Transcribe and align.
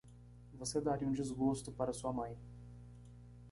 Você 0.55 0.81
daria 0.81 1.07
um 1.07 1.11
desgosto 1.13 1.71
para 1.71 1.93
sua 1.93 2.11
mãe. 2.11 2.35